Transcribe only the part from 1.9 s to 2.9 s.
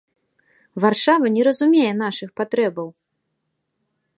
нашых патрэбаў!